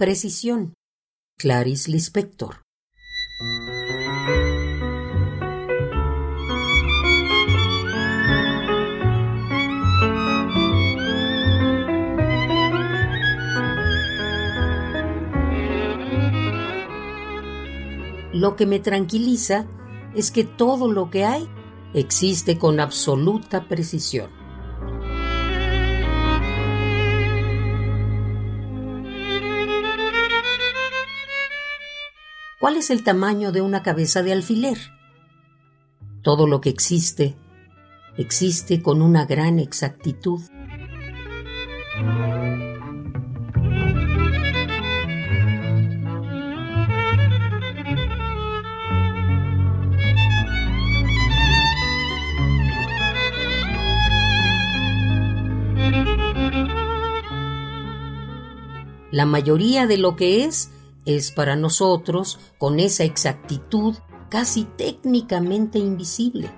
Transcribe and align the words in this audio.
Precisión. 0.00 0.72
Clarice 1.36 1.90
Lispector. 1.90 2.62
Lo 18.32 18.56
que 18.56 18.64
me 18.64 18.80
tranquiliza 18.80 19.66
es 20.14 20.30
que 20.30 20.44
todo 20.44 20.90
lo 20.90 21.10
que 21.10 21.26
hay 21.26 21.46
existe 21.92 22.58
con 22.58 22.80
absoluta 22.80 23.68
precisión. 23.68 24.39
¿Cuál 32.60 32.76
es 32.76 32.90
el 32.90 33.02
tamaño 33.02 33.52
de 33.52 33.62
una 33.62 33.82
cabeza 33.82 34.22
de 34.22 34.32
alfiler? 34.32 34.76
Todo 36.20 36.46
lo 36.46 36.60
que 36.60 36.68
existe 36.68 37.34
existe 38.18 38.82
con 38.82 39.00
una 39.00 39.24
gran 39.24 39.58
exactitud. 39.58 40.42
La 59.10 59.24
mayoría 59.24 59.86
de 59.86 59.96
lo 59.96 60.14
que 60.14 60.44
es 60.44 60.70
es 61.06 61.32
para 61.32 61.56
nosotros, 61.56 62.38
con 62.58 62.80
esa 62.80 63.04
exactitud 63.04 63.96
casi 64.28 64.64
técnicamente 64.64 65.78
invisible. 65.78 66.50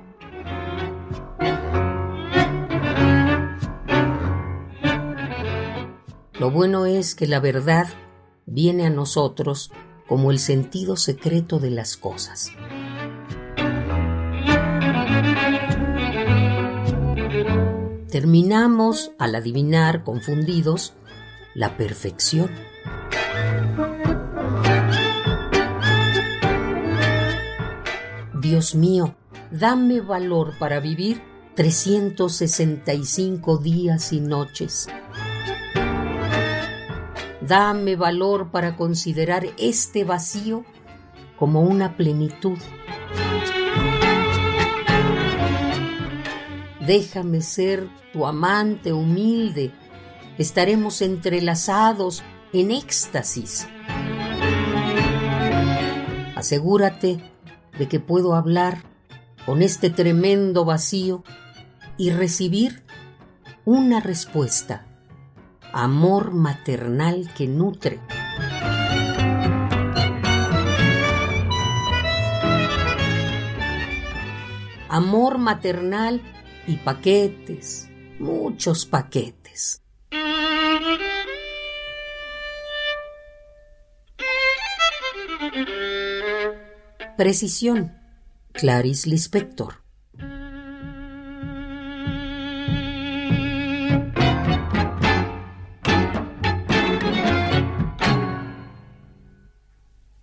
Lo 6.39 6.51
bueno 6.51 6.87
es 6.87 7.15
que 7.15 7.27
la 7.27 7.39
verdad 7.39 7.87
viene 8.47 8.87
a 8.87 8.91
nosotros 8.91 9.71
como 10.09 10.31
el 10.31 10.39
sentido 10.39 10.97
secreto 10.97 11.59
de 11.59 11.71
las 11.71 11.97
cosas. 11.97 12.51
Terminamos, 18.11 19.13
al 19.19 19.35
adivinar, 19.35 20.05
confundidos, 20.05 20.93
la 21.55 21.79
perfección. 21.79 22.51
Dios 28.43 28.75
mío, 28.75 29.15
dame 29.53 30.01
valor 30.01 30.59
para 30.59 30.81
vivir 30.81 31.23
365 31.55 33.59
días 33.59 34.13
y 34.13 34.19
noches. 34.19 34.89
Dame 37.41 37.95
valor 37.95 38.51
para 38.51 38.77
considerar 38.77 39.47
este 39.59 40.03
vacío 40.03 40.65
como 41.39 41.61
una 41.61 41.97
plenitud. 41.97 42.59
Déjame 46.85 47.43
ser 47.43 47.89
tu 48.13 48.27
amante 48.27 48.93
humilde. 48.93 49.71
Estaremos 50.37 51.01
entrelazados 51.01 52.25
en 52.53 52.73
éxtasis. 52.73 53.69
Asegúrate 56.35 57.21
de 57.79 57.89
que 57.89 58.01
puedo 58.01 58.35
hablar 58.35 58.83
con 59.47 59.63
este 59.63 59.91
tremendo 59.91 60.65
vacío 60.65 61.25
y 61.97 62.11
recibir 62.11 62.83
una 63.65 64.01
respuesta. 64.01 64.87
Amor 65.73 66.33
maternal 66.33 67.31
que 67.35 67.47
nutre. 67.47 68.01
Amor 74.89 75.39
maternal 75.39 76.21
y 76.67 76.77
paquetes, 76.77 77.89
muchos 78.19 78.85
paquetes. 78.85 79.81
Precisión. 87.23 87.93
Clarice 88.53 89.09
Lispector. 89.09 89.82